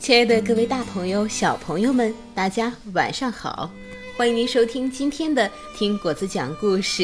[0.00, 3.70] 亲爱的各位大朋友、小朋友们，大家晚上好！
[4.16, 7.02] 欢迎您收听今天的《听果子讲故事》，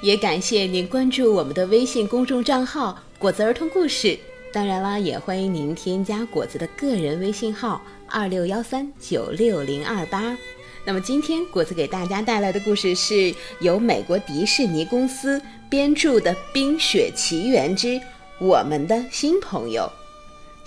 [0.00, 4.16] 也感谢您关注我们的微信公众账号“果子儿童故事”。
[4.54, 10.38] 当然啦，也欢迎您添加果子的个人微信号二六幺三九六零二八。
[10.84, 18.00] 那么今天果子给大家带来的故事是由美国迪士尼公司编著的《冰雪奇缘之
[18.38, 19.90] 我们的新朋友》，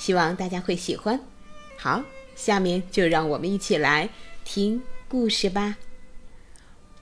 [0.03, 1.17] 希望大家会喜欢。
[1.81, 2.03] 好，
[2.35, 4.09] 下面就让我们一起来
[4.43, 5.77] 听故事吧。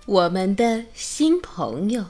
[0.05, 2.05] 我们的新朋友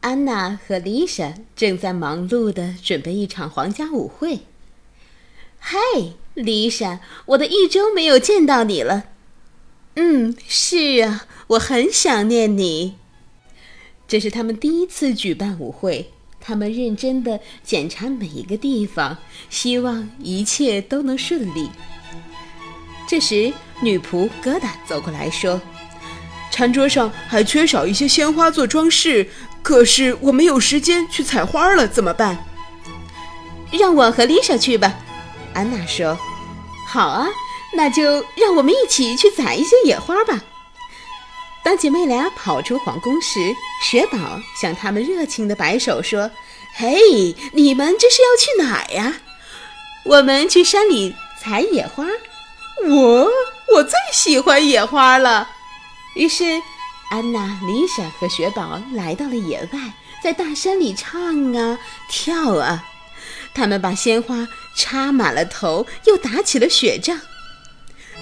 [0.00, 4.42] 安娜和丽莎正在忙碌的准备一场皇家舞会。
[5.58, 5.76] 嗨，
[6.34, 9.06] 丽莎，我都一周没有见到你了。
[9.96, 12.94] 嗯，是啊，我很想念你。
[14.06, 16.12] 这是他们第一次举办舞会。
[16.40, 21.70] 他们认真地检查每一个地方，希望一切都能顺利。
[23.08, 25.60] 这时，女仆疙瘩走过来说
[26.50, 29.28] ：“餐桌上还缺少一些鲜花做装饰，
[29.62, 32.38] 可是我没有时间去采花了，怎么办
[33.72, 34.98] ？”“让我和丽莎去吧。”
[35.54, 36.18] 安娜说。
[36.86, 37.28] “好啊，
[37.74, 40.42] 那就让我们一起去采一些野花吧。”
[41.62, 43.38] 当姐妹俩跑出皇宫时，
[43.82, 46.30] 雪宝向她们热情地摆手说
[46.74, 49.14] ：“嘿，你们这是要去哪儿呀？
[50.04, 52.06] 我们去山里采野花。
[52.88, 53.28] 我
[53.74, 55.50] 我最喜欢野花了。”
[56.16, 56.44] 于是，
[57.10, 62.84] 安娜、丽莎和雪宝来到了野外，在大山里唱啊跳啊，
[63.54, 67.20] 他们把鲜花插满了头，又打起了雪仗。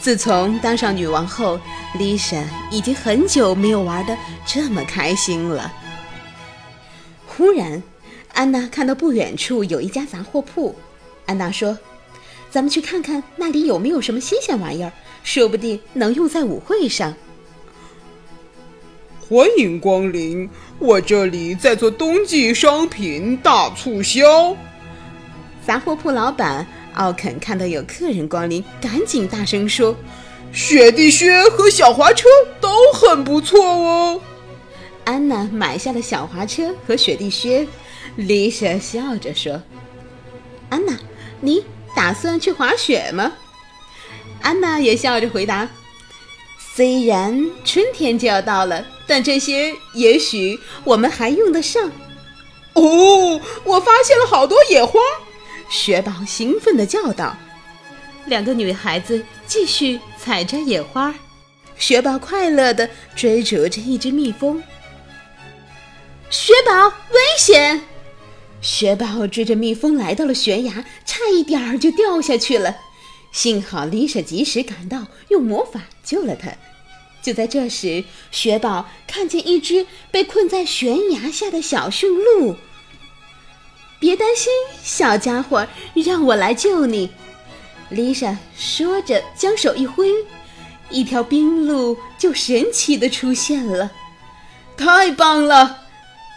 [0.01, 1.61] 自从当上女王后，
[1.99, 5.73] 丽莎已经很久没有玩的这么开心了。
[7.27, 7.83] 忽然，
[8.33, 10.75] 安娜看到不远处有一家杂货铺。
[11.27, 11.77] 安娜说
[12.49, 14.93] ：“咱们去看看那里有没有什么新鲜玩意儿，
[15.25, 17.15] 说不定能用在舞会上。”
[19.29, 24.57] 欢迎光临，我这里在做冬季商品大促销。
[25.67, 26.67] 杂货铺老板。
[26.95, 29.95] 奥肯看到有客人光临，赶紧大声说
[30.53, 32.29] ：“雪地靴和小滑车
[32.61, 34.21] 都很不错哦。”
[35.05, 37.67] 安娜买下了小滑车和雪地靴。
[38.17, 39.63] 丽莎笑着说
[40.71, 40.99] ：“安娜，
[41.41, 43.33] 你打算去滑雪吗？”
[44.43, 45.69] 安娜也笑着回答
[46.75, 51.91] ：“虽然春天就要到了，但这些也许我们还用得上。”
[52.75, 55.01] 哦，我发现了好多野花。
[55.69, 57.37] 雪宝兴奋地叫道
[58.27, 61.15] ：“两个女孩子继续采摘野花，
[61.77, 64.63] 雪宝快乐地追逐着一只蜜蜂。
[66.31, 67.83] 雪宝，危险！
[68.61, 72.77] 雪宝追着蜜蜂来到了悬崖，差一点儿就掉下去了。
[73.31, 76.51] 幸好丽莎及时赶到，用魔法救了她。
[77.21, 82.57] 就在这时，雪宝看见一只被困在悬崖下的小驯鹿。”
[84.01, 87.11] 别担心，小家伙，让我来救你。”
[87.91, 90.09] 丽莎说着，将手一挥，
[90.91, 93.91] 一条冰路就神奇的出现了。
[94.77, 95.85] 太棒了！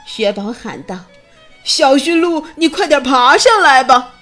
[0.05, 0.97] 雪宝喊道
[1.63, 4.15] ：“小驯鹿，你快点爬上来吧！”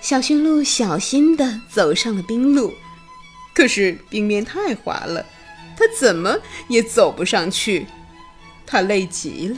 [0.00, 2.74] 小驯鹿小心的走上了冰路，
[3.54, 5.26] 可是冰面太滑了，
[5.76, 6.38] 它怎么
[6.68, 7.86] 也走不上去，
[8.66, 9.56] 它累极了。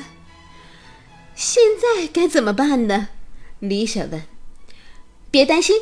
[1.34, 3.08] 现在该怎么办呢？
[3.58, 4.22] 丽莎问。
[5.30, 5.76] 别担心，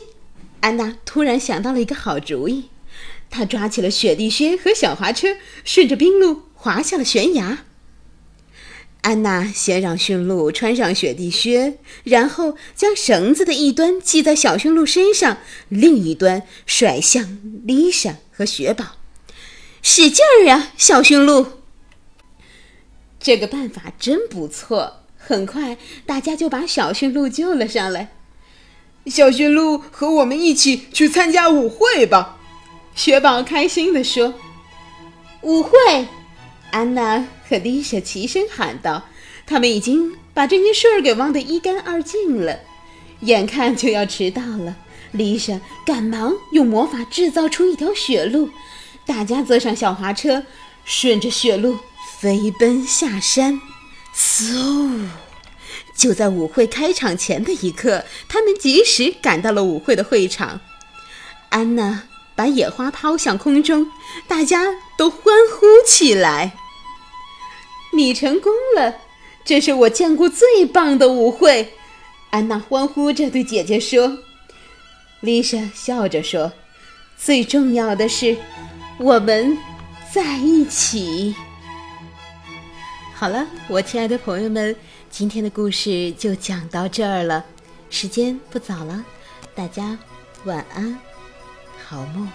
[0.61, 2.71] 安娜突然想到了一个好主意。
[3.29, 7.65] 她抓起了雪地靴和小滑车，顺着冰路滑下了悬崖。
[9.03, 15.39] 安娜先让驯鹿穿上雪地靴，然后将绳子的一端系在小驯鹿身上，
[15.69, 18.97] 另一端甩向丽莎和雪宝。
[19.83, 21.47] 使劲儿啊，小驯鹿！
[23.19, 25.02] 这个办法真不错。
[25.25, 28.09] 很快，大家就把小驯鹿救了上来。
[29.07, 32.39] 小驯鹿和我们一起去参加舞会吧，
[32.95, 34.35] 雪宝开心地说。
[35.43, 35.71] 舞会，
[36.73, 39.05] 安娜和丽莎齐声喊道。
[39.45, 42.61] 他们已经把这件事儿给忘得一干二净了，
[43.21, 44.77] 眼看就要迟到了。
[45.11, 48.51] 丽莎赶忙用魔法制造出一条雪路，
[49.05, 50.45] 大家坐上小滑车，
[50.85, 51.77] 顺着雪路
[52.19, 53.61] 飞奔下山。
[54.23, 55.09] 嗖！
[55.97, 60.61] 就在舞会开场前的一刻，他们及时赶到了舞会的会场。
[61.49, 62.05] 安娜
[62.37, 63.91] 把野花抛向空中，
[64.29, 65.21] 大家都欢
[65.51, 66.53] 呼起来。
[67.95, 69.01] 你成功了，
[69.45, 71.75] 这是我见过最棒的舞会！
[72.31, 74.19] 安娜欢呼着对姐姐说
[75.21, 76.53] ：“丽莎笑着说
[77.19, 78.37] ：“最重要的是，
[78.99, 79.59] 我们
[80.13, 81.35] 在一起。”
[83.23, 84.75] 好了，我亲爱的朋友们，
[85.09, 87.45] 今天的故事就讲到这儿了。
[87.89, 89.05] 时间不早了，
[89.55, 89.97] 大家
[90.43, 90.99] 晚安，
[91.87, 92.29] 好梦。